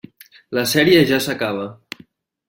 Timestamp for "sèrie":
0.71-1.03